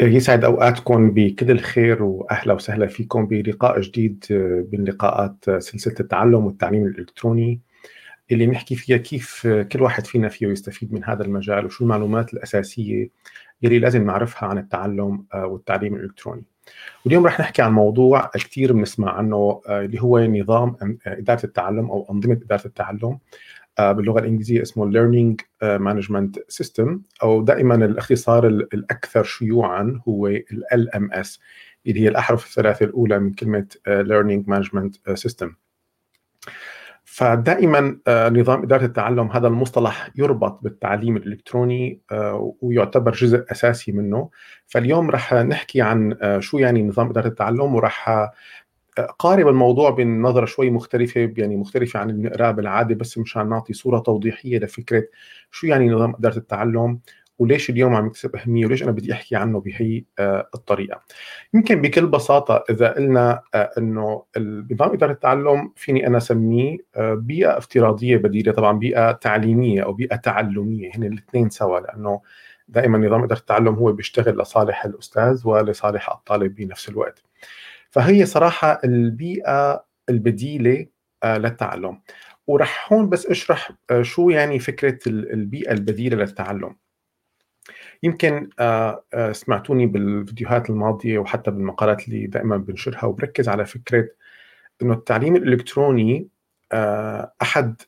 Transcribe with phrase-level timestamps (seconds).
[0.00, 4.24] يسعد أوقاتكم بكل الخير وأهلا وسهلا فيكم بلقاء جديد
[4.72, 7.60] من لقاءات سلسلة التعلم والتعليم الإلكتروني
[8.32, 13.10] اللي بنحكي فيها كيف كل واحد فينا فيه يستفيد من هذا المجال وشو المعلومات الأساسية
[13.64, 16.44] اللي لازم نعرفها عن التعلم والتعليم الإلكتروني.
[17.04, 20.76] واليوم رح نحكي عن موضوع كثير بنسمع عنه اللي هو نظام
[21.06, 23.18] إدارة التعلم أو أنظمة إدارة التعلم آه،
[23.78, 26.88] باللغة الإنجليزية اسمه Learning آه، Management System.
[27.22, 31.38] أو دائما الاختصار الأكثر شيوعا هو ال LMS
[31.86, 35.48] اللي هي الأحرف الثلاثة الأولى من كلمة آه، Learning Management System.
[37.04, 42.00] فدائما نظام إدارة التعلم هذا المصطلح يربط بالتعليم الإلكتروني
[42.60, 44.30] ويعتبر جزء أساسي منه.
[44.66, 48.30] فاليوم رح نحكي عن شو يعني نظام إدارة التعلم ورح
[48.98, 53.98] قارب الموضوع بنظره شوي مختلفة يعني مختلفة عن اللي بنقراه بالعاده بس مشان نعطي صورة
[53.98, 55.04] توضيحية لفكرة
[55.50, 57.00] شو يعني نظام إدارة التعلم
[57.38, 61.00] وليش اليوم عم يكتسب أهمية وليش أنا بدي أحكي عنه بهي آه، الطريقة.
[61.54, 64.22] يمكن بكل بساطة إذا قلنا آه، إنه
[64.72, 70.16] نظام إدارة التعلم فيني أنا أسميه آه، بيئة افتراضية بديلة طبعا بيئة تعليمية أو بيئة
[70.16, 72.20] تعلمية هن الاثنين سوا لأنه
[72.68, 77.22] دائما نظام إدارة التعلم هو بيشتغل لصالح الأستاذ ولصالح الطالب بنفس الوقت.
[77.90, 80.86] فهي صراحة البيئة البديلة
[81.24, 82.02] آه، للتعلم.
[82.46, 86.76] ورح هون بس أشرح آه، شو يعني فكرة البيئة البديلة للتعلم.
[88.02, 94.08] يمكن آه، سمعتوني بالفيديوهات الماضية وحتى بالمقالات اللي دائما بنشرها وبركز على فكرة
[94.82, 96.28] إنه التعليم الإلكتروني
[97.42, 97.82] أحد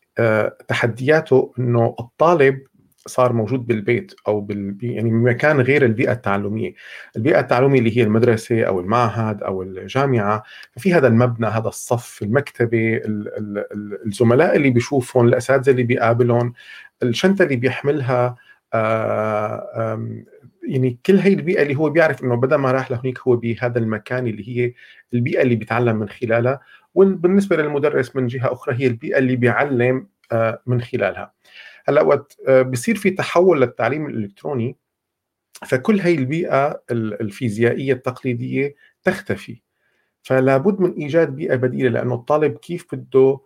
[0.68, 2.66] تحدياته إنه الطالب
[3.06, 6.74] صار موجود بالبيت أو بال يعني بمكان غير البيئة التعلمية،
[7.16, 10.42] البيئة التعلمية اللي هي المدرسة أو المعهد أو الجامعة
[10.72, 13.00] ففي هذا المبنى هذا الصف المكتبة
[14.06, 16.52] الزملاء اللي بيشوفهم الأساتذة اللي بيقابلهم
[17.02, 18.36] الشنطة اللي بيحملها
[18.74, 19.98] آه،
[20.62, 24.26] يعني كل هي البيئة اللي هو بيعرف إنه بدل ما راح لهنيك هو بهذا المكان
[24.26, 24.72] اللي هي
[25.14, 26.60] البيئة اللي بيتعلم من خلالها.
[26.94, 31.32] وبالنسبه للمدرس من جهة أخرى هي البيئة اللي بيعلم آه، من خلالها.
[31.90, 34.76] هلا وقت آه، بصير في تحول للتعليم الإلكتروني
[35.66, 39.62] فكل هي البيئة الفيزيائية التقليدية تختفي.
[40.22, 43.40] فلا بد من إيجاد بيئة بديلة لأنه الطالب كيف بده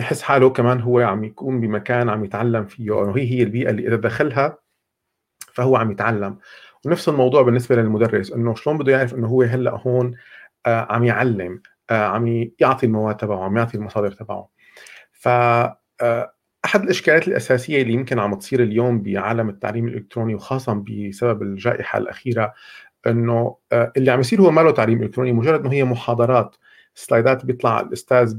[0.00, 3.96] يحس حاله كمان هو عم يكون بمكان عم يتعلم فيه وهي هي البيئة اللي إذا
[3.96, 4.58] دخلها
[5.54, 6.38] فهو عم يتعلم.
[6.86, 10.14] ونفس الموضوع بالنسبة للمدرس إنه شلون بده يعرف إنه هو هلأ هون
[10.66, 14.48] آه عم يعلم آه عم يعطي المواد تبعه عم يعطي المصادر تبعه.
[15.12, 15.28] ف
[16.66, 22.54] أحد الإشكالات الأساسية اللي يمكن عم تصير اليوم بعالم التعليم الإلكتروني وخاصه بسبب الجائحة الأخيرة
[23.06, 26.56] إنه آه، اللي عم يصير هو ما له تعليم إلكتروني مجرد إنه هي محاضرات
[26.94, 28.34] سلايدات بيطلع الأستاذ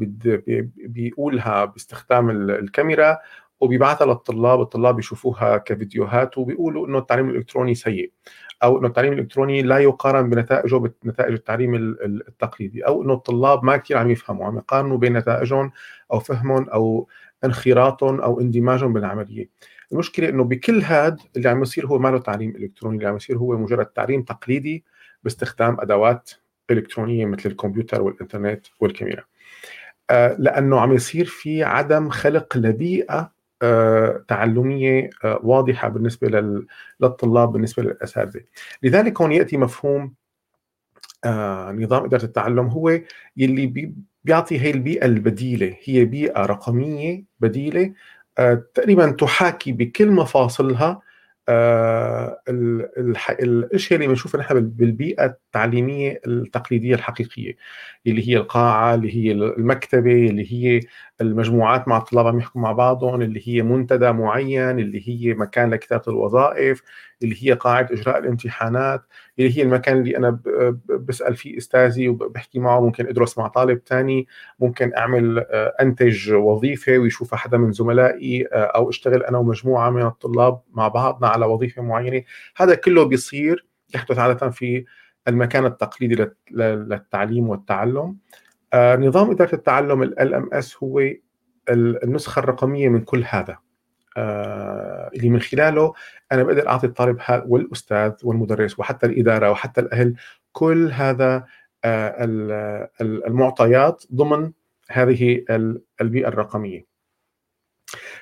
[0.77, 3.17] بيقولها باستخدام الكاميرا
[3.59, 8.11] وبيبعثها للطلاب الطلاب يشوفوها كفيديوهات وبيقولوا إنه التعليم الإلكتروني سيء.
[8.63, 13.97] أو إنه التعليم الإلكتروني لا يقارن بنتائجه بنتائج التعليم التقليدي أو إنه الطلاب ما كثير
[13.97, 15.72] عم يفهموا عم يقارنوا بين نتائجهم
[16.13, 17.07] أو فهمهم أو
[17.46, 19.50] انخراطهم أو اندماجهم بالعملية.
[19.91, 23.38] المشكلة إنه بكل هذا اللي عم يصير هو ما له تعليم إلكتروني اللي عم يصير
[23.38, 24.84] هو مجرد تعليم تقليدي
[25.23, 26.31] باستخدام أدوات
[26.72, 29.23] إلكترونية مثل الكمبيوتر والإنترنت والكاميرا.
[30.09, 33.31] آه لأنه عم يصير في عدم خلق لبيئة
[34.28, 36.28] تعلمية آه واضحة بالنسبة
[37.01, 38.41] للطلاب بالنسبة للأساتذة.
[38.84, 40.13] لذلك هون يأتي مفهوم
[41.25, 43.00] آه نظام إدارة التعلم هو
[43.38, 45.78] يلي بي بيعطي هي البيئة البديلة.
[45.84, 47.94] هي بيئة رقمية بديلة
[48.40, 51.01] آه، تقريبا تحاكي بكل مفاصلها
[51.50, 52.41] آه،
[53.40, 57.56] الأشياء اللي بنشوفها نحن بالبيئة التعليمية التقليدية الحقيقية.
[58.07, 60.79] اللي هي القاعة اللي هي المكتبة اللي هي
[61.22, 66.03] المجموعات مع الطلاب عم يحكوا مع بعضهم اللي هي منتدى معين اللي هي مكان لكتابة
[66.07, 66.83] الوظائف
[67.23, 69.01] اللي هي قاعدة إجراء الامتحانات
[69.39, 70.39] اللي هي المكان اللي أنا
[70.89, 74.28] بسأل فيه أستاذي وبحكي معه ممكن أدرس مع طالب ثاني
[74.59, 80.05] ممكن أعمل آه، أنتج وظيفة ويشوفها حدا من زملائي آه، أو أشتغل أنا ومجموعة من
[80.05, 82.23] الطلاب مع بعضنا على وظيفة معينة.
[82.57, 83.66] هذا كله بيصير
[83.96, 84.85] يحدث عادة في
[85.28, 88.17] المكان التقليدي للتعليم والتعلم.
[89.00, 91.02] نظام إدارة التعلم ال LMS هو
[91.70, 93.58] النسخة الرقمية من كل هذا
[94.18, 95.94] آه، اللي من خلاله
[96.32, 100.16] أنا بقدر أعطي الطالب والأستاذ والمدرس وحتى الإدارة وحتى الأهل
[100.52, 101.46] كل هذا
[101.85, 104.52] آه، المعطيات ضمن
[104.90, 105.46] هذه
[106.02, 106.85] البيئة الرقمية.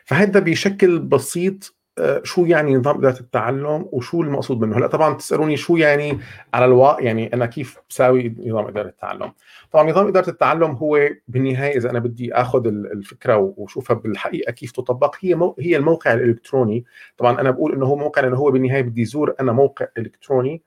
[0.05, 1.84] فهذا بشكل بسيط آه،
[2.23, 6.19] شو يعني نظام إدارة التعلم وشو المقصود منه؟ هلأ طبعا تسألوني شو يعني
[6.53, 9.31] على الواقع يعني أنا كيف بساوي نظام إدارة التعلم؟
[9.71, 15.15] طبعا نظام إدارة التعلم هو بالنهاية إذا أنا بدي آخذ الفكرة واشوفها بالحقيقة كيف تطبق
[15.19, 16.85] هي مو هي الموقع الإلكتروني.
[17.17, 20.61] طبعا أنا بقول إنه هو موقع لأنه هو بالنهاية بدي ازور أنا موقع إلكتروني.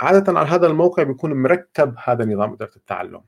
[0.00, 3.20] عادة على هذا الموقع بيكون مركب هذا نظام إدارة التعلم.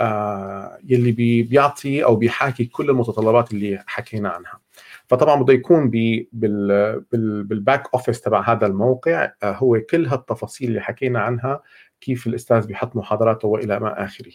[0.00, 4.63] آه يلي بي بيعطي أو بيحاكي كل المتطلبات اللي حكينا عنها.
[5.06, 10.68] فطبعا بده يكون بال بال بال back office تبع هذا الموقع آه هو كل هالتفاصيل
[10.68, 11.62] اللي حكينا عنها
[12.00, 14.32] كيف الأستاذ بيحط محاضراته وإلى ما آخره.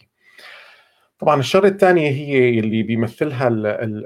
[1.20, 4.06] طبعا الشغلة الثانية هي اللي بيمثلها ال ال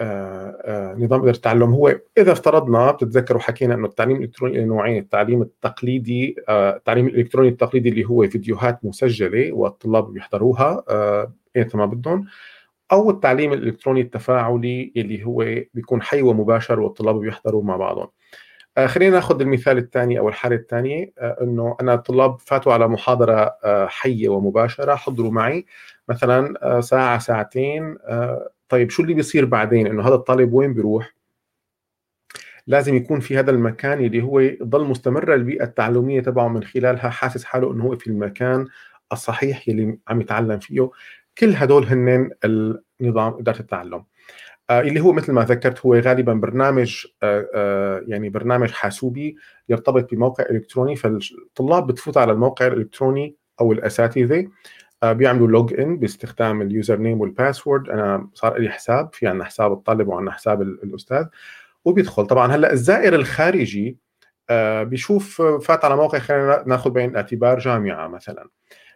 [0.00, 1.72] آه، آه، نظام التعلم.
[1.74, 7.88] هو إذا افترضنا بتتذكروا حكينا إنه التعليم الإلكتروني له نوعين التعليم التقليدي التعليم الإلكتروني التقليدي
[7.88, 10.84] اللي هو فيديوهات مسجلة والطلاب بيحضروها
[11.56, 12.26] ايمتى ما بدهم؟
[12.92, 15.44] أو التعليم الإلكتروني التفاعلي اللي هو
[15.74, 18.08] بيكون حي ومباشر والطلاب بيحضروا مع بعضهم.
[18.78, 23.56] آه خلينا ناخذ المثال الثاني أو الحالة الثانية آه إنه أنا الطلاب فاتوا على محاضرة
[23.64, 25.66] آه حية ومباشرة حضروا معي
[26.08, 31.14] مثلا آه ساعة ساعتين آه طيب شو اللي بيصير بعدين؟ إنه هذا الطالب وين بيروح؟
[32.66, 37.44] لازم يكون في هذا المكان اللي هو ضل مستمرة البيئة التعلمية تبعه من خلالها حاسس
[37.44, 38.66] حاله إنه هو في المكان
[39.12, 40.90] الصحيح يلي عم يتعلم فيه.
[41.38, 44.04] كل هدول هن النظام إدارة التعلم.
[44.70, 49.36] آه، اللي هو مثل ما ذكرت هو غالبا برنامج آه، آه، يعني برنامج حاسوبي
[49.68, 54.48] يرتبط بموقع إلكتروني فالطلاب بتفوت على الموقع الإلكتروني أو الأساتذة
[55.04, 59.72] بيعملوا log in باستخدام ال username وال password أنا صار لي حساب في عندنا حساب
[59.72, 61.24] الطالب وعندنا حساب الأستاذ
[61.84, 62.26] وبيدخل.
[62.26, 63.98] طبعا هلأ الزائر الخارجي
[64.82, 68.48] بيشوف فات على موقع خلينا ناخذ بعين الاعتبار جامعة مثلا.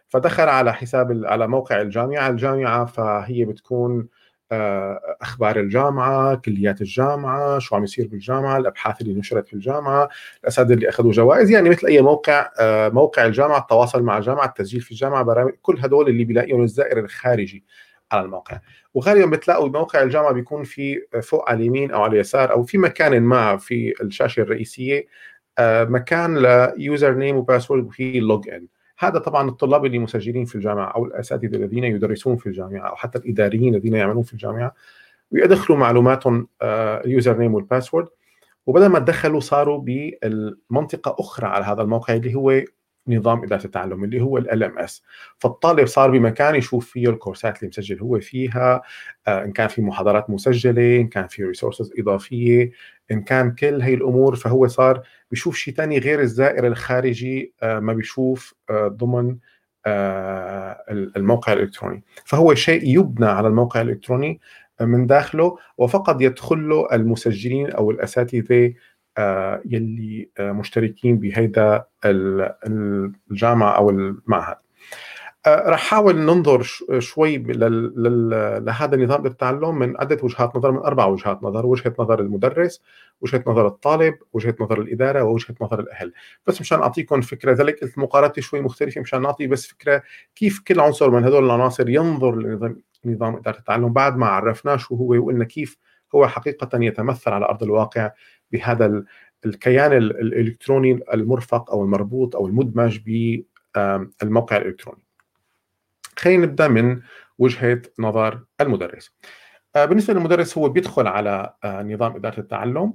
[0.07, 2.29] فدخل على حساب على موقع الجامعة.
[2.29, 4.07] الجامعة فهي بتكون
[4.51, 10.09] آه، أخبار الجامعة كليات الجامعة شو عم يصير بالجامعة الأبحاث اللي نشرت في الجامعة
[10.43, 11.51] الأساتذة اللي أخذوا جوائز.
[11.51, 15.79] يعني مثل أي موقع آه، موقع الجامعة التواصل مع الجامعة التسجيل في الجامعة برامج كل
[15.79, 17.63] هدول اللي بيلاقيهم الزائر الخارجي
[18.11, 18.59] على الموقع.
[18.93, 23.21] وغالبا بتلاقوا موقع الجامعة بيكون في فوق على اليمين أو على اليسار أو في مكان
[23.21, 25.07] ما في الشاشة الرئيسية
[25.59, 30.55] آه، مكان ل username و password وفي log in هذا طبعا الطلاب اللي مسجلين في
[30.55, 34.73] الجامعة أو الأساتذة الذين يدرسون في الجامعة أو حتى الإداريين الذين يعملون في الجامعة
[35.31, 38.07] ويدخلوا معلوماتهم ال username وال password
[38.65, 42.61] وبدل ما تدخلوا صاروا بالمنطقة أخرى على هذا الموقع اللي هو
[43.07, 45.03] نظام إدارة التعلم اللي هو LMS
[45.37, 48.81] فالطالب صار بمكان يشوف فيه الكورسات اللي مسجل هو فيها
[49.27, 52.71] آه، إن كان في محاضرات مسجلة إن كان في resources إضافية
[53.11, 55.01] إن كان كل هي الأمور فهو صار
[55.31, 59.37] بيشوف شيء ثاني غير الزائر الخارجي آه، ما بيشوف آه، ضمن
[60.89, 62.03] الموقع الإلكتروني.
[62.25, 64.39] فهو شيء يبنى على الموقع الإلكتروني
[64.81, 68.73] من داخله وفقط يدخل له المسجلين أو الأساتذة
[69.17, 74.55] آه، يلي آه، مشتركين بهيدا الجامعة أو المعهد.
[74.55, 74.66] آه،
[75.47, 76.61] رح حاول ننظر
[76.99, 82.81] شوي لهذا النظام التعلم من عدة وجهات نظر من أربع وجهات نظر وجهة نظر المدرس
[83.21, 86.13] وجهة نظر الطالب وجهة نظر الإدارة ووجهة نظر الأهل
[86.47, 90.03] بس مشان أعطيكم فكرة ذلك قلت مقارنتي شوي مختلفة مشان نعطي بس فكرة
[90.35, 94.95] كيف كل عنصر من هدول العناصر ينظر لنظام نظام إدارة التعلم بعد ما عرفناه شو
[94.95, 95.77] هو وقلنا كيف
[96.15, 98.11] هو حقيقة يتمثل على أرض الواقع
[98.51, 99.03] بهذا
[99.45, 105.06] الكيان الإلكتروني المرفق أو المربوط أو المدمج بالموقع الإلكتروني.
[106.17, 107.01] خلينا نبدأ من
[107.39, 109.15] وجهة نظر المدرس.
[109.75, 112.93] آه، بالنسبة للمدرس هو بيدخل على آه، نظام إدارة التعلم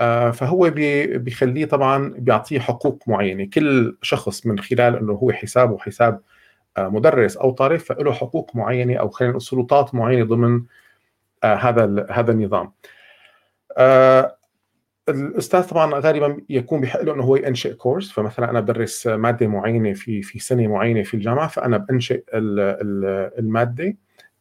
[0.00, 0.70] آه، فهو
[1.14, 6.20] بيخليه طبعا بيعطيه حقوق معينة، كل شخص من خلال إنه هو حسابه حساب
[6.78, 10.62] مدرس أو طالب فله حقوق معينة أو خلينا نقول سلطات معينة ضمن
[11.44, 12.72] هذا هذا النظام.
[15.08, 19.92] الأستاذ طبعا غالبا يكون بحق له إنه هو ينشئ كورس فمثلا أنا بدرس مادة معينة
[19.92, 23.96] في في سنة معينة في الجامعة فأنا بنشئ المادة.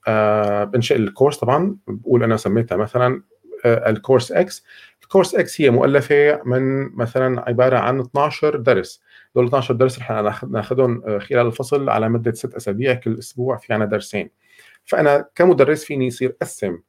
[0.08, 1.78] آه، بنشئ الكورس طبعا.
[1.88, 3.24] بقول أنا سميتها مثلا
[3.66, 4.66] الكورس X
[5.04, 9.02] الكورس X هي مؤلفة من مثلا عبارة عن 12 درس.
[9.36, 13.74] دول 12 درس رح ناخذهم آه، خلال الفصل على مدة ست أسابيع كل أسبوع في
[13.74, 14.30] عنا درسين.
[14.86, 16.80] فأنا كمدرس فيني يصير اقسم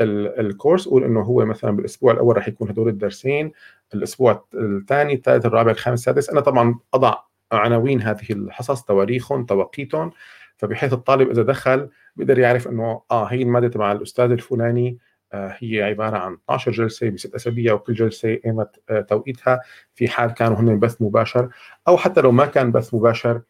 [0.00, 3.52] الكورس قول إنه هو مثلا بالأسبوع الأول راح يكون هدول الدرسين
[3.94, 6.30] الأسبوع الثاني الثالث الرابع الخامس السادس.
[6.30, 7.14] أنا طبعا أضع
[7.52, 10.10] عناوين هذه الحصص تواريخهم توقيتهم
[10.56, 14.98] فبحيث الطالب إذا دخل بيقدر يعرف إنه آه هي المادة تبع الأستاذ الفلاني
[15.32, 19.60] آه هي عبارة عن 12 جلسة بست أسابيع وكل جلسة ايمت آه توقيتها.
[19.94, 21.48] في حال كانوا هن بث مباشر
[21.88, 23.42] أو حتى لو ما كان بث مباشر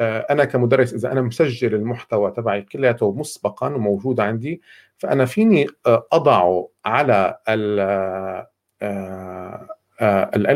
[0.00, 4.62] أنا كمدرس إذا أنا مسجل المحتوى تبعي كلياته مسبقا وموجود عندي
[4.98, 7.80] فأنا فيني آه، اضعه على ال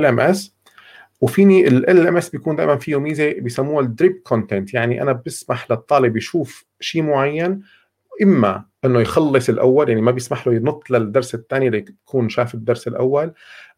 [0.07, 0.57] LMS
[1.21, 6.17] وفيني ال LMS بيكون دائما فيه ميزة بيسموها ال drip content يعني أنا بسمح للطالب
[6.17, 7.63] يشوف شيء معين
[8.23, 13.33] إما إنه يخلص الأول يعني ما بيسمح له ينط للدرس الثاني ليكون شاف الدرس الأول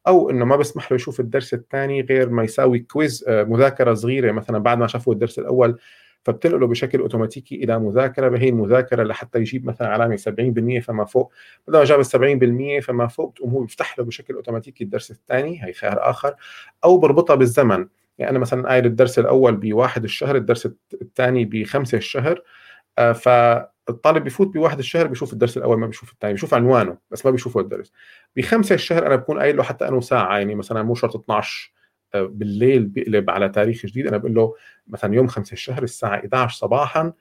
[0.08, 4.32] أو إنه ما بيسمح له يشوف الدرس الثاني غير ما يساوي quiz آه، مذاكرة صغيرة
[4.32, 5.78] مثلا بعد ما شافوا الدرس الأول
[6.24, 11.32] فبتنقله بشكل أوتوماتيكي إلى مذاكرة بهي المذاكرة لحتى يجيب مثلا علامة 70% فما فوق.
[11.68, 15.64] بدل ما جاب ال 70% فما فوق بتقوم هو بيفتح له بشكل أوتوماتيكي الدرس الثاني
[15.64, 16.34] هي خيار آخر
[16.84, 17.86] أو بربطها بالزمن.
[18.18, 20.68] يعني أنا مثلا قايل الدرس الأول بواحد الشهر الدرس
[21.02, 22.42] الثاني بخمسة الشهر
[22.98, 23.12] آه،
[23.88, 27.60] فالطالب بفوت بواحد الشهر بيشوف الدرس الأول ما بيشوف الثاني بيشوف عنوانه بس ما بيشوفه
[27.60, 27.92] الدرس.
[28.36, 31.72] بخمسة الشهر أنا بكون قايل له حتى أنه ساعة يعني مثلا مو شرط 12
[32.14, 34.54] آه، بالليل بيقلب على تاريخ جديد أنا بقول له
[34.86, 37.12] مثلا يوم 5 الشهر الساعة 11 صباحا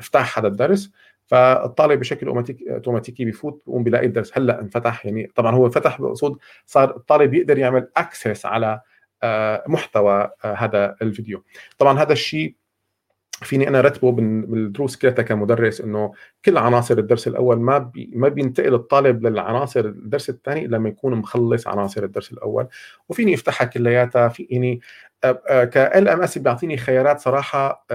[0.00, 0.90] افتح هذا الدرس.
[1.26, 6.36] فالطالب بشكل أوتوماتيكي بفوت بيقوم بيلاقي الدرس هلأ انفتح يعني طبعا هو فتح بقصد
[6.66, 8.80] صار الطالب يقدر يعمل access على
[9.22, 11.44] آه، محتوى هذا الفيديو.
[11.78, 12.56] طبعا هذا الشيء
[13.44, 16.12] فيني أنا رتبه بالدروس كلها كمدرس إنه
[16.44, 21.68] كل عناصر الدرس الأول ما بي ما بينتقل الطالب للعناصر الدرس الثاني لما يكون مخلص
[21.68, 22.68] عناصر الدرس الأول.
[23.08, 24.80] وفيني افتحها كلياتها في يعني
[25.72, 27.86] كال LMS بيعطيني خيارات صراحة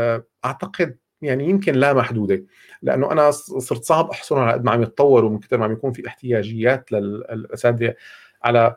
[0.45, 2.43] أعتقد يعني يمكن لا محدودة.
[2.81, 5.91] لأنه أنا صرت صعب أحصرها على قد ما عم يتطور ومن كثر ما عم يكون
[5.91, 7.95] في احتياجيات للأساتذة
[8.43, 8.75] على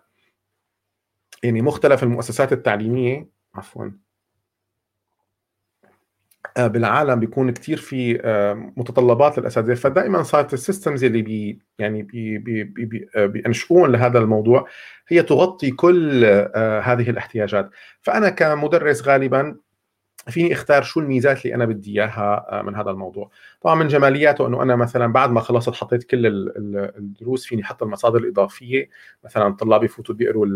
[1.43, 3.29] يعني مختلف المؤسسات التعليمية.
[3.55, 3.91] عفوا.
[6.59, 9.75] بالعالم بيكون كثير في آه، متطلبات للأساتذة.
[9.75, 13.26] فدائما صارت ال systems اللي بي يعني بي بي بي آه،
[13.87, 14.69] لهذا الموضوع
[15.09, 16.25] هي تغطي كل
[16.85, 17.71] هذه الاحتياجات.
[18.02, 19.57] فأنا كمدرس غالبا
[20.29, 23.31] فيني أختار شو الميزات اللي أنا بدي إياها آه، من هذا الموضوع.
[23.61, 26.27] طبعا من جمالياته إنه أنا مثلا بعد ما خلصت حطيت كل
[26.97, 28.89] الدروس فيني أحط المصادر الإضافية.
[29.25, 30.47] مثلا طلابي يفوتوا بيقروا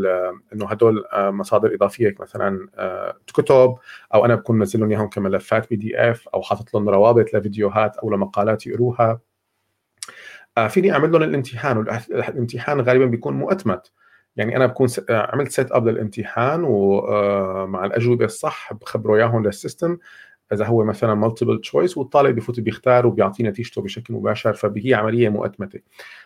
[0.52, 3.74] إنه هدول آه، مصادر إضافية مثلا آه، كتب
[4.14, 8.66] أو أنا بكون منزل لهم إياهم كملفات PDF أو حاطط لهم روابط لفيديوهات أو لمقالات
[8.66, 9.20] يقروها.
[10.68, 13.92] فيني أعمل لهم الامتحان والامتحان غالبا بيكون مؤتمت
[14.36, 19.98] يعني أنا بكون عملت set up للامتحان ومع آه، الأجوبة الصح بخبره إياهم لل system
[20.52, 25.80] إذا هو مثلا multiple choice والطالب بفوت بيختار وبيعطي نتيجته بشكل مباشر فهي عملية مؤتمتة.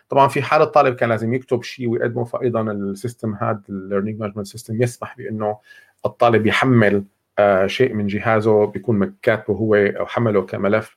[0.09, 4.19] طبعا في حال الطالب كان لازم يكتب شيء ويقدمه فايضا ال system هذا ال learning
[4.19, 5.57] management system يسمح بأنه
[6.05, 7.03] الطالب يحمل
[7.39, 10.95] آه، شيء من جهازه بيكون كاتبه هو أو حمله كملف.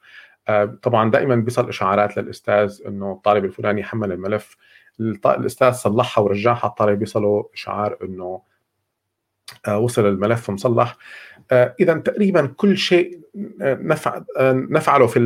[0.48, 4.56] آه، طبعا دائما بيصل إشعارات للأستاذ إنه الطالب الفلاني حمل الملف.
[5.00, 8.42] الأستاذ صلحها ورجعها الطالب بيصله اشعار إنه
[9.66, 10.96] آه، وصل الملف مصلح
[11.52, 13.20] آه، اذا تقريبا كل شيء
[13.62, 15.20] آه، نفع نفعله في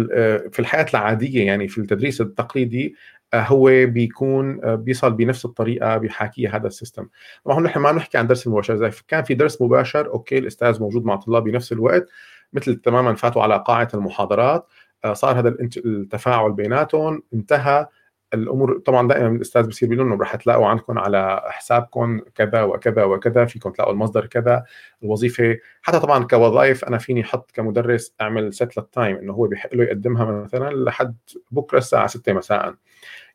[0.52, 2.94] في الحياة العادية يعني في التدريس التقليدي
[3.35, 7.08] هو بيكون بيصل بنفس الطريقة بيحاكيها هذا ال system.
[7.44, 11.04] طبعا نحن ما بنحكي عن درس مباشر إذا كان في درس مباشر okay الأستاذ موجود
[11.04, 12.08] مع الطلاب بنفس الوقت
[12.52, 14.66] مثل تماما فاتوا على قاعة المحاضرات
[15.12, 17.87] صار هذا التفاعل بيناتهم انتهى
[18.35, 23.45] الأمور طبعا دائما الأستاذ بصير بيقول لهم رح تلاقوا عندكم على حسابكم كذا وكذا وكذا
[23.45, 24.64] فيكم تلاقوا المصدر كذا
[25.02, 25.59] الوظيفة.
[25.83, 29.85] حتى طبعا كوظائف أنا فيني أحط كمدرس أعمل set لل time إنه هو بحق له
[29.85, 31.16] يقدمها مثلا لحد
[31.50, 32.75] بكرة الساعة 6 مساء.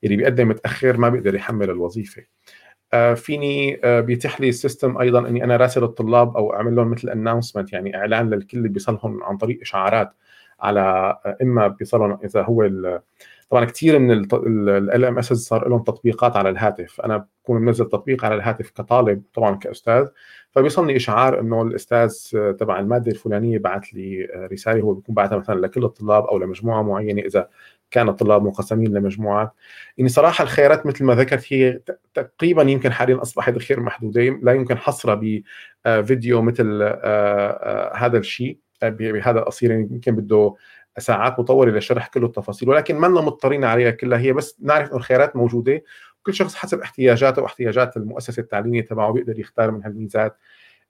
[0.04, 2.24] اللي بيقدم متأخر ما بيقدر يحمل الوظيفة.
[2.94, 6.92] آه، فيني آه، بيتيح لي ال system أيضا إني أنا راسل الطلاب أو أعمل لهم
[6.92, 10.14] مثل announcement يعني إعلان للكل اللي بيصلهم عن طريق إشعارات
[10.60, 10.82] على
[11.26, 12.64] آه، إما بيصلهم إذا هو
[13.52, 17.02] طبعا كثير من ال LMS صار لهم تطبيقات على الهاتف.
[17.02, 20.08] أنا بكون منزل تطبيق على الهاتف كطالب طبعا كأستاذ
[20.52, 22.14] فبيصلني إشعار إنه الأستاذ
[22.60, 27.22] تبع المادة الفلانية بعث لي رسالة هو بيكون بعثها مثلا لكل الطلاب أو لمجموعة معينة
[27.22, 27.50] إذا
[27.92, 29.52] كان الطلاب مقسمين لمجموعات.
[29.98, 31.80] يعني صراحة الخيارات مثل ما ذكرت هي
[32.14, 35.22] تقريبا يمكن حاليا أصبحت غير محدوده لا يمكن حصرها
[35.86, 40.56] بفيديو مثل آه، آه، هذا الشيء بهذا القصير يعني يمكن بده
[40.98, 45.36] ساعات مطوله لشرح كل التفاصيل ولكن ما مضطرين عليها كلها هي بس نعرف إنه الخيارات
[45.36, 45.84] موجودة
[46.24, 50.38] كل شخص حسب احتياجاته واحتياجات المؤسسة التعليمية تبعه بيقدر يختار من هالميزات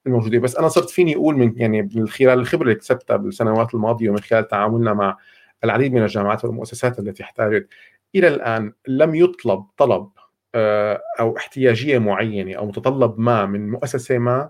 [0.08, 0.40] الموجودة.
[0.40, 4.20] بس أنا صرت فيني أقول من يعني من خلال الخبرة اللي اكتسبتها بالسنوات الماضية ومن
[4.20, 5.18] خلال تعاملنا مع
[5.64, 7.68] العديد من الجامعات والمؤسسات التي احتاجت
[8.16, 10.10] إلى الآن لم يطلب طلب
[10.56, 14.50] آه، أو احتياجية معينة أو متطلب ما من مؤسسة ما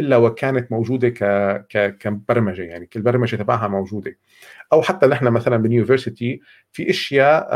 [0.00, 1.24] إلا وكانت موجودة ك
[1.68, 4.16] ك كبرمجة يعني البرمجه تبعها موجودة.
[4.72, 6.40] أو حتى نحن مثلا باليونيفرسيتي
[6.72, 7.48] في أشياء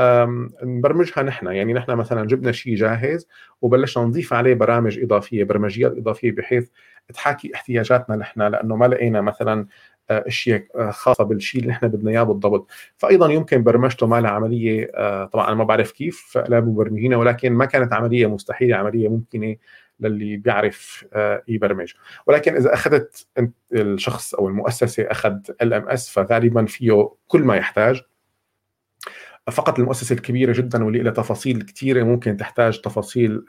[0.62, 1.46] نبرمجها نحن.
[1.46, 3.28] يعني نحن مثلا جبنا شيء جاهز
[3.62, 6.68] وبلشنا نضيف عليه برامج إضافية برمجيات إضافية بحيث
[7.14, 9.66] تحاكي احتياجاتنا نحن لأنه ما لقينا مثلا
[10.10, 12.70] أشياء خاصة بالشيء اللي نحن بدنا إياه بالضبط.
[12.96, 14.90] فايضا يمكن برمجته ما لها عملية
[15.24, 19.56] طبعا ما بعرف كيف لا مبرمجين ولكن ما كانت عملية مستحيلة عملية ممكنة
[20.00, 21.06] للي بيعرف
[21.48, 21.92] يبرمج
[22.26, 23.26] ولكن إذا أخذت
[23.72, 28.02] الشخص أو المؤسسة أخذ ال ام اس فغالبا فيه كل ما يحتاج.
[29.50, 33.44] فقط المؤسسة الكبيرة جدا واللي لها تفاصيل كثيره ممكن تحتاج تفاصيل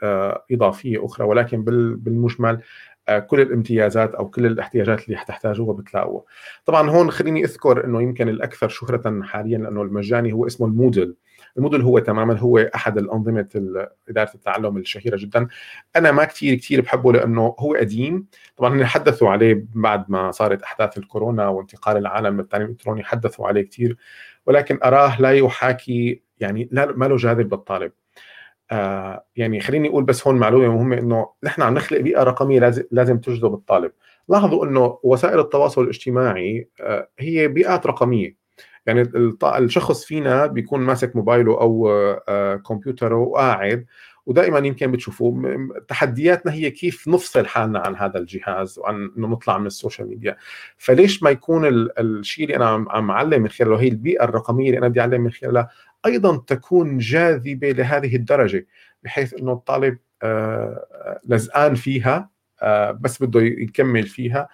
[0.52, 1.26] إضافية أخرى.
[1.26, 2.60] ولكن بالمجمل
[3.08, 6.24] آه، كل الامتيازات أو كل الاحتياجات اللي حتحتاجوها بتلاقوها.
[6.64, 11.16] طبعا هون خليني أذكر إنه يمكن الأكثر شهرة حاليا لأنه المجاني هو اسمه المودل
[11.56, 13.48] المودل هو تماما هو أحد الأنظمة
[14.08, 15.48] إدارة التعلم الشهيرة جدا.
[15.96, 18.26] أنا ما كثير كثير بحبه لأنه هو قديم.
[18.56, 23.96] طبعا حدثوا عليه بعد ما صارت أحداث الكورونا وانتقال العالم للتعليم الإلكتروني حدثوا عليه كثير
[24.46, 27.92] ولكن أراه لا يحاكي يعني لا ما له جاذب للطالب
[28.70, 32.82] آه يعني خليني أقول بس هون معلومة مهمة إنه نحن عم نخلق بيئة رقمية لازم
[32.90, 33.92] لازم تجذب الطالب.
[34.28, 38.39] لاحظوا إنه وسائل التواصل الاجتماعي آه هي بيئات رقمية.
[38.86, 39.10] يعني
[39.44, 41.90] الشخص فينا بيكون ماسك موبايله أو
[42.28, 43.86] آه كمبيوتره وقاعد
[44.26, 45.42] ودائما يمكن بتشوفوا
[45.88, 50.36] تحدياتنا هي كيف نفصل حالنا عن هذا الجهاز وعن انه نطلع من ال social media.
[50.76, 51.66] فليش ما يكون
[51.98, 55.30] الشيء اللي أنا عم اعلم من خلاله هي البيئة الرقمية اللي أنا بدي اعلم من
[55.30, 55.68] خلالها
[56.06, 58.66] أيضا تكون جاذبة لهذه الدرجة
[59.02, 62.30] بحيث إنه الطالب آه، لزقان فيها
[62.62, 64.48] آه، بس بده يكمل فيها.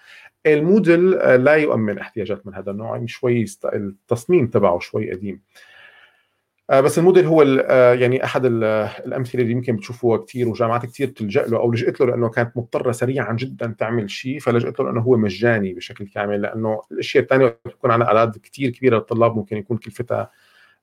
[0.45, 5.41] الموديل آه، لا يؤمن احتياجات من هذا النوع يعني شوي التصميم تبعه شوي قديم.
[6.69, 7.43] بس الموديل هو
[7.93, 12.29] يعني أحد الأمثلة اللي يمكن بتشوفوها كثير وجامعات كثير بتلجأ له أو لجأت له لأنه
[12.29, 17.23] كانت مضطرة سريعا جدا تعمل شيء فلجأت له لأنه هو مجاني بشكل كامل لأنه الأشياء
[17.23, 20.31] الثانية بتكون على أعداد كثير كبيرة للطلاب ممكن يكون كلفتها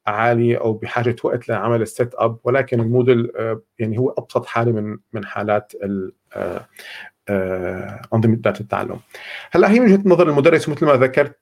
[0.07, 4.47] عالية أو بحاجة وقت لعمل ال set up ولكن ال Moodle آه، يعني هو أبسط
[4.47, 6.69] حالة من من حالات آه، آه،
[8.15, 9.01] أنظمة إدارة التعلم.
[9.51, 11.39] هلأ هي من وجهة نظر المدرس مثل ما ذكرت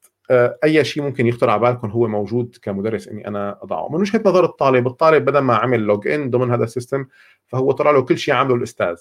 [0.64, 4.44] أي شيء ممكن يخطر على بالكم هو موجود كمدرس إني أنا أضعه، من وجهة نظر
[4.44, 7.06] الطالب، الطالب بدل ما عمل log in ضمن هذا ال system
[7.46, 8.96] فهو طلع له كل شيء عمله الأستاذ.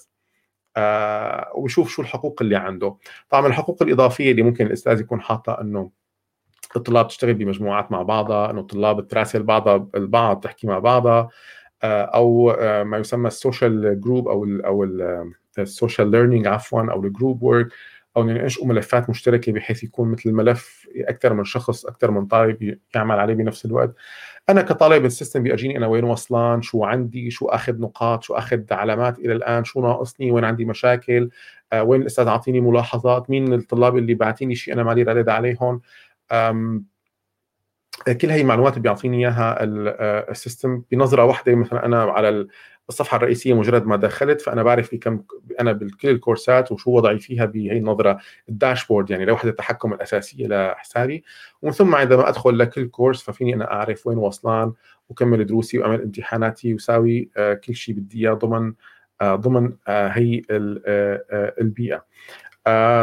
[0.76, 2.96] آه وبشوف شو الحقوق اللي عنده،
[3.30, 5.90] طبعا الحقوق الإضافية اللي ممكن الأستاذ يكون حاطها إنه
[6.76, 11.28] الطلاب تشتغل بمجموعات مع بعضها إنه الطلاب تراسل بعضها البعض تحكي مع بعضها
[11.82, 14.84] آه، أو آه، ما يسمى ال social group أو ال أو
[15.58, 17.68] ال social learning عفوا أو ال group work
[18.16, 23.18] أو ينشئوا ملفات مشتركة بحيث يكون مثل الملف أكثر من شخص أكثر من طالب يعمل
[23.18, 23.94] عليه بنفس الوقت.
[24.48, 28.62] أنا كطالب ال system بيجيني أنا وين وصلان شو عندي شو أخذ نقاط شو أخذ
[28.70, 31.30] علامات إلى الآن شو ناقصني وين عندي مشاكل
[31.72, 35.80] آه، وين الأستاذ اعطيني ملاحظات مين الطلاب اللي باعتيني شيء أنا مالي رد عليهم.
[38.20, 40.82] كل هي المعلومات بيعطيني إياها آه، ال system.
[40.90, 42.46] بنظرة واحدة مثلا أنا على
[42.88, 45.22] الصفحة الرئيسية مجرد ما دخلت فأنا بعرف بكم
[45.60, 51.24] أنا بكل الكورسات وشو وضعي فيها بهي النظرة ال dashboard يعني لوحدة التحكم الأساسية لحسابي.
[51.62, 54.72] ومن ثم عندما أدخل لكل course ففيني أنا أعرف وين وصلان
[55.08, 58.74] وكمل دروسي وأعمل امتحاناتي وساوي آه، كل شيء بدي إياه ضمن
[59.20, 60.42] آه، ضمن هي
[61.60, 62.04] البيئة.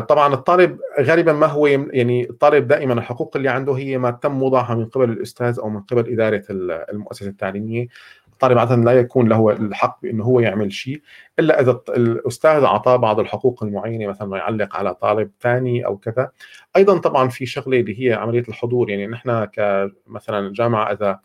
[0.10, 4.76] طبعا الطالب غالبا ما هو يعني الطالب دائما الحقوق اللي عنده هي ما تم وضعها
[4.76, 6.44] من قبل الأستاذ أو من قبل إدارة
[6.92, 7.88] المؤسسة التعليمية.
[8.34, 11.02] الطالب عادة لا يكون له الحق بأنه هو يعمل شيء
[11.40, 16.32] إلا إذا الأستاذ أعطاه بعض الحقوق المعينة مثلا يعلق على طالب ثاني أو كذا.
[16.76, 21.20] أيضا طبعا في شغلة اللي هي عملية الحضور يعني نحن كمثلا الجامعة إذا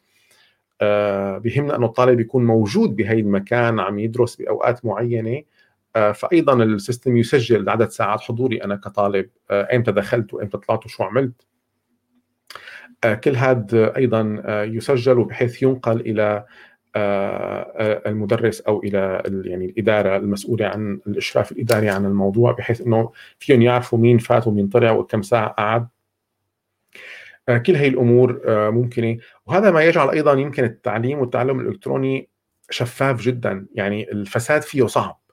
[0.80, 5.44] آه بيهمنا أنه الطالب يكون موجود بهي المكان عم يدرس بأوقات معينة آه،
[5.94, 8.64] فايضا السيستم يسجل عدد ساعات حضوري.
[8.64, 11.46] أنا كطالب آه، ايمتى دخلت وايمتى طلعت وشو عملت.
[13.04, 16.44] آه، كل هذا أيضا يسجل وبحيث ينقل إلى
[18.06, 23.98] المدرس أو إلى يعني الإدارة المسؤولة عن الإشراف الإداري عن الموضوع بحيث إنه فيهم يعرفوا
[23.98, 25.88] مين فات ومين طلع وكم ساعة قعد.
[27.66, 29.18] كل هي الأمور ممكنة.
[29.46, 32.28] وهذا ما يجعل أيضا يمكن التعليم والتعلم الإلكتروني
[32.70, 33.66] شفاف جدا.
[33.74, 35.23] يعني الفساد فيه صعب.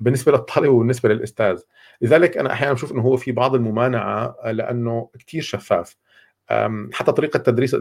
[0.00, 1.60] بالنسبة للطالب وبالنسبة للأستاذ.
[2.00, 5.96] لذلك أنا أحيانا بشوف إنه هو في بعض الممانعة لأنه كثير شفاف.
[6.92, 7.76] حتى طريقة تدريس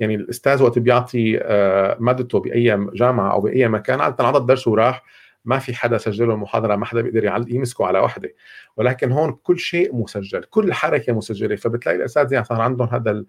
[0.00, 5.04] يعني الأستاذ وقت بيعطي آه، مادته بأي جامعة أو بأي مكان عادة عطى الدرس وراح
[5.44, 8.34] ما في حدا سجله المحاضره ما حدا بيقدر يمسكه على وحدة.
[8.76, 11.56] ولكن هون كل شيء مسجل كل حركة مسجلة.
[11.56, 13.24] فبتلاقي الاساتذه صار عندهم هذا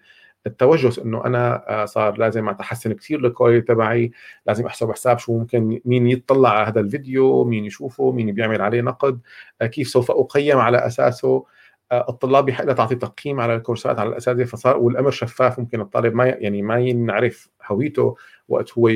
[0.46, 4.12] التوجس إنه أنا آه، صار لازم أتحسن كثير الكواليتي تبعي
[4.46, 8.82] لازم أحسب حساب شو ممكن مين يطلع على هذا الفيديو مين يشوفه مين بيعمل عليه
[8.82, 9.20] نقد
[9.62, 11.46] آه، كيف سوف أقيم على أساسه.
[11.92, 16.26] آه، الطلاب يحق تعطي تقييم على الكورسات على الأساتذة فصار والأمر شفاف ممكن الطالب ما
[16.26, 18.16] يعني ما ينعرف هويته
[18.48, 18.88] وقت هو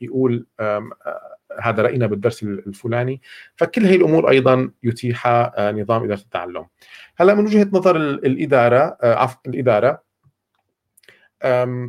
[0.00, 0.46] يقول
[1.60, 3.20] هذا رأينا بالدرس الفلاني.
[3.56, 6.66] فكل هي الأمور أيضا يتيحها نظام إدارة التعلم.
[7.16, 10.05] هلأ من وجهة نظر الإدارة عفوا الإدارة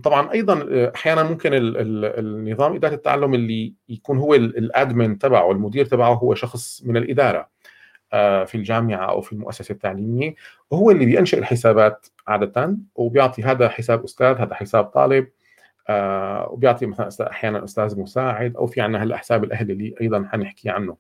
[0.03, 6.35] طبعا أيضا أحيانا ممكن النظام إدارة التعلم اللي يكون هو الأدمن تبعه المدير تبعه هو
[6.35, 7.49] شخص من الإدارة
[8.13, 10.35] آه، في الجامعة أو في المؤسسة التعليمية
[10.71, 15.27] وهو اللي بينشئ الحسابات عادة وبيعطي هذا حساب أستاذ هذا حساب طالب
[15.89, 20.69] آه، وبيعطي مثلا أحيانا أستاذ مساعد أو في عندنا هلا حساب الاهل اللي أيضا حنحكي
[20.69, 20.91] عنه.
[20.91, 20.97] آه،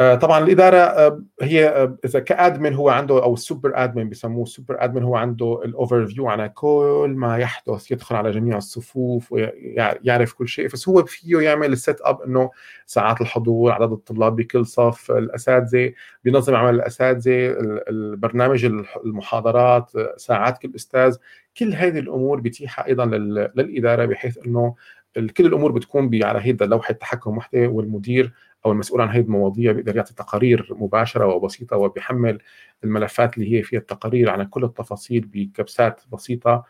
[0.00, 4.42] طبعا الإدارة آه، هي آه، إذا ك admin هو عنده أو ال super admin بسموه
[4.42, 9.32] ال super admin هو عنده ال overview على كل ما يحدث يدخل على جميع الصفوف
[9.32, 10.68] ويعرف كل شيء.
[10.68, 12.50] بس هو فيه يعمل ال set up إنه
[12.86, 15.92] ساعات الحضور عدد الطلاب بكل صف الأساتذة
[16.24, 17.56] بينظم عمل الأساتذة
[17.88, 18.64] البرنامج
[19.04, 21.16] المحاضرات ساعات كل أستاذ.
[21.56, 24.74] كل هذه الأمور بتيحها أيضا للإدارة بحيث إنه
[25.14, 28.32] كل الأمور بتكون على هيدا لوحة تحكم وحدة والمدير
[28.66, 32.38] أو المسؤول عن هذه المواضيع بيقدر يعطي تقارير مباشرة وبسيطة وبيحمل
[32.84, 36.64] الملفات اللي هي فيها التقارير عن كل التفاصيل بكبسات بسيطة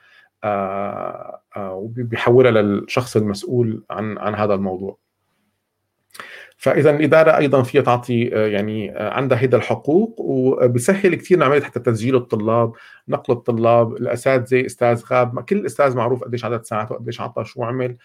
[0.44, 4.98] آه، آه، وبيحولها للشخص المسؤول عن عن هذا الموضوع.
[6.56, 12.16] فاذا الإدارة أيضا فيها تعطي آه، يعني عندها هيدا الحقوق وبسهل كثير عمليه حتى تسجيل
[12.16, 12.72] الطلاب،
[13.08, 17.96] نقل الطلاب، الأساتذة، أستاذ غاب، كل أستاذ معروف قديش عدد ساعاته، قديش عطى، شو عمل،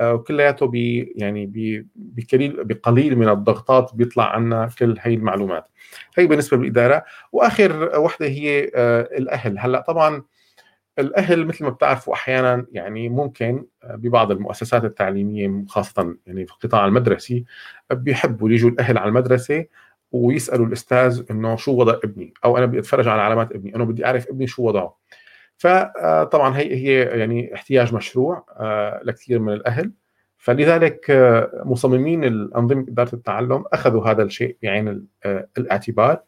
[0.00, 1.46] وكلياته بي يعني
[1.96, 5.68] بقليل بقليل من الضغطات بيطلع عنا كل هي المعلومات.
[6.18, 9.58] هي بالنسبة للاداره وآخر وحدة هي آه، الأهل.
[9.58, 10.22] هلأ طبعا
[10.98, 16.86] الأهل مثل ما بتعرفوا أحيانا يعني ممكن آه، ببعض المؤسسات التعليمية خاصة يعني في القطاع
[16.86, 17.44] المدرسي
[17.92, 19.64] بيحبوا يجوا الأهل على المدرسة
[20.12, 23.76] ويسألوا الأستاذ إنه شو وضع ابني؟ أو أنا بدي أتفرج على علامات ابني.
[23.76, 24.96] أنا بدي أعرف ابني شو وضعه.
[25.64, 29.92] فطبعا هي هي يعني احتياج مشروع آه، لكثير من الأهل.
[30.38, 36.22] فلذلك آه، مصممين الأنظمة إدارة التعلم أخذوا هذا الشيء بعين آه، الاعتبار.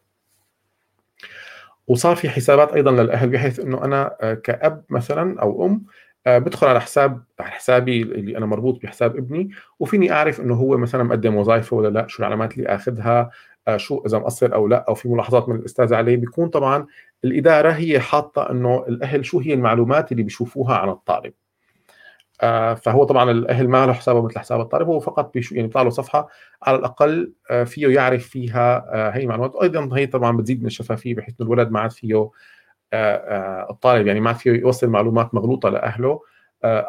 [1.86, 5.84] وصار في حسابات أيضا للأهل بحيث إنه أنا كأب مثلا أو أم
[6.26, 11.02] بدخل على حساب على حسابي اللي أنا مربوط بحساب ابني وفيني أعرف إنه هو مثلا
[11.02, 13.30] مقدم وظائفة ولا لا شو العلامات اللي آخذها
[13.76, 16.86] شو إذا مقصر أو لا أو في ملاحظات من الاستاذ عليه بيكون طبعا
[17.24, 21.32] الإدارة هي حاطة إنه الأهل شو هي المعلومات اللي بيشوفوها عن الطالب.
[22.42, 25.82] آه فهو طبعا الأهل ما له حسابه مثل حساب الطالب هو فقط بيشو يعني بيطلع
[25.82, 26.28] له صفحة
[26.62, 29.54] على الأقل آه فيه يعرف فيها آه هي المعلومات.
[29.54, 32.30] وأيضا هي طبعا بتزيد من الشفافية بحيث إنه الولد ما عاد فيه
[32.92, 36.10] آه، آه، الطالب يعني ما عاد فيه يوصل معلومات مغلوطة لأهله.
[36.10, 36.35] آه،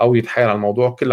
[0.02, 0.90] أو يتحايل على الموضوع.
[0.90, 1.12] كل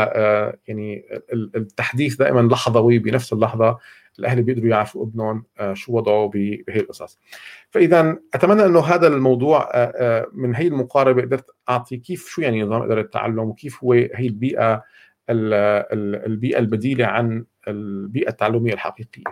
[0.69, 3.79] يعني التحديث دائما لحظوي بنفس اللحظة
[4.19, 7.19] الاهل بيقدروا يعرفوا ابنهم آه، شو وضعه بهي القصص.
[7.71, 12.63] فاذا أتمنى إنه هذا الموضوع آه، آه، من هي المقاربة قدرت أعطي كيف شو يعني
[12.63, 14.83] نظام إدارة التعلم وكيف هو هي البيئة
[15.31, 19.25] البيئة البديلة عن البيئة التعلمية الحقيقية.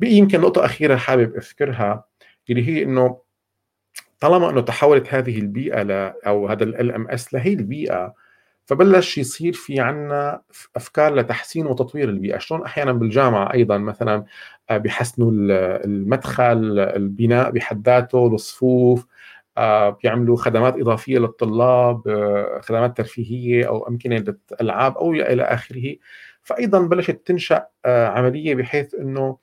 [0.00, 2.04] بقي يمكن نقطة أخيرة حابب أذكرها
[2.50, 3.20] اللي هي إنه
[4.20, 5.90] طالما إنه تحولت هذه البيئة ل
[6.26, 8.14] أو هذا ال ام إس لهي البيئة
[8.66, 10.42] فبلش يصير في عنا
[10.76, 12.38] أفكار لتحسين وتطوير البيئة.
[12.38, 14.24] شلون أحيانا بالجامعة أيضا مثلا
[14.70, 15.30] آه، بيحسنوا
[15.84, 19.06] المدخل البناء بحد ذاته الصفوف
[19.58, 25.96] آه، بيعملوا خدمات إضافية للطلاب آه، خدمات ترفيهية أو أمكنة للألعاب أو إلى آخره.
[26.42, 29.38] فايضا بلشت تنشأ عملية بحيث إنه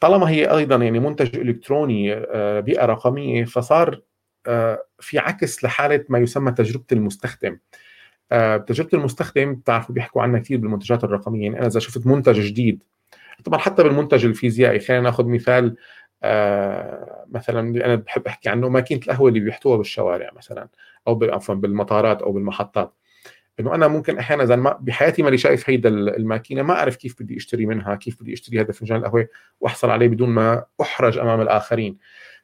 [0.00, 2.14] طالما هي أيضا يعني منتج إلكتروني
[2.60, 4.00] بيئة رقمية فصار
[5.00, 7.58] في عكس لحالة ما يسمى تجربة المستخدم.
[8.66, 11.42] تجربه المستخدم بتعرفوا بيحكوا عنها كثير بالمنتجات الرقمية.
[11.42, 12.82] يعني أنا إذا شفت منتج جديد
[13.44, 15.76] طبعا حتى بالمنتج الفيزيائي خلينا ناخذ مثال
[16.22, 20.68] آه مثلا اللي أنا بحب أحكي عنه ماكينة القهوة اللي بيحطوها بالشوارع مثلا
[21.08, 22.94] أو عفوا بالمطارات أو بالمحطات.
[23.60, 27.36] إنه أنا ممكن أحيانا إذا ما بحياتي مالي شايف هيدا الماكينة ما أعرف كيف بدي
[27.36, 29.28] أشتري منها كيف بدي أشتري هذا فنجان القهوة
[29.60, 31.96] وأحصل عليه بدون ما أحرج أمام الآخرين.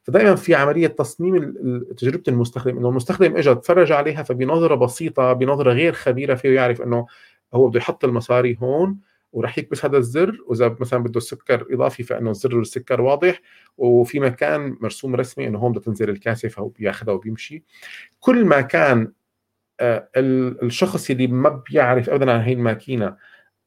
[0.03, 1.55] فدائما في عملية تصميم
[1.97, 7.07] تجربة المستخدم إنه المستخدم اجى تفرج عليها فبنظرة بسيطة بنظرة غير خبيرة فيه يعرف إنه
[7.55, 8.99] هو بده يحط المصاري هون
[9.33, 13.41] وراح يكبس هذا الزر وإذا مثلا بده السكر إضافي فإنه زر السكر واضح
[13.79, 17.65] وفي مكان مرسوم رسمي إنه هون بدها تنزل الكاسة فهو بياخذها وبيمشي.
[18.21, 19.13] كل ما كان
[19.81, 23.17] آه، الشخص اللي ما بيعرف ابدا عن هي الماكينة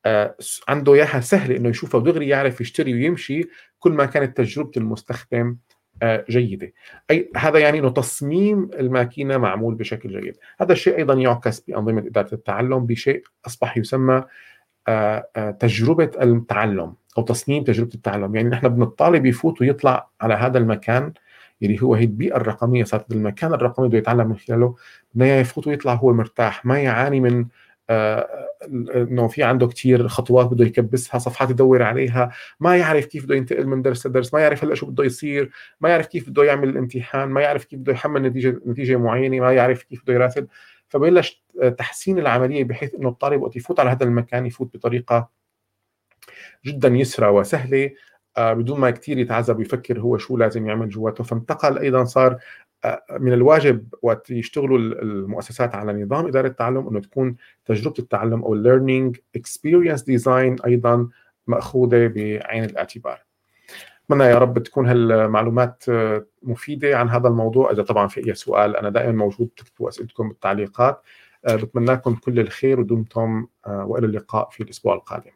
[0.05, 0.35] آه،
[0.67, 5.57] عنده إياها سهله إنه يشوفها ودغري يعرف يشتري ويمشي كل ما كانت تجربة المستخدم
[6.29, 6.73] جيدة.
[7.11, 10.37] أي هذا يعني إنه تصميم الماكينة معمول بشكل جيد.
[10.61, 14.23] هذا الشيء أيضا يعكس بأنظمة إدارة التعلم بشيء أصبح يسمى
[14.87, 18.35] آه، آه، تجربة التعلم أو تصميم تجربة التعلم.
[18.35, 21.13] يعني نحن بدنا الطالب يفوت ويطلع على هذا المكان
[21.63, 22.83] اللي هو هي البيئة الرقمية.
[22.83, 24.75] صارت المكان الرقمي بده يتعلم من خلاله
[25.13, 27.45] بدنا يفوت ويطلع هو مرتاح ما يعاني من
[27.89, 33.67] إنه في عنده كثير خطوات بده يكبسها صفحات يدور عليها ما يعرف كيف بده ينتقل
[33.67, 37.29] من درس لدرس ما يعرف هلأ شو بده يصير ما يعرف كيف بده يعمل الامتحان
[37.29, 40.47] ما يعرف كيف بده يحمل نتيجة نتيجة معينة ما يعرف كيف بده يراسل.
[40.89, 41.43] فبلش
[41.77, 45.29] تحسين العملية بحيث إنه الطالب وقت يفوت على هذا المكان يفوت بطريقة
[46.65, 47.91] جدا يسرى وسهلة
[48.37, 51.23] آه، بدون ما كثير يتعذب ويفكر هو شو لازم يعمل جواته.
[51.23, 52.39] فانتقل أيضا صار آه،
[53.19, 58.60] من الواجب وقت يشتغلوا المؤسسات على نظام إدارة التعلم إنه تكون تجربة التعلم أو ال
[58.60, 61.09] learning experience design أيضا
[61.47, 63.19] مأخوذة بعين الاعتبار.
[64.05, 67.71] اتمنى يا رب تكون هالمعلومات آه، مفيدة عن هذا الموضوع.
[67.71, 71.01] إذا طبعا في أي سؤال أنا دائما موجود تكتبوا اسئلتكم بالتعليقات
[71.49, 75.31] بتمنى لكم كل الخير ودمتم وإلى اللقاء في الأسبوع القادم.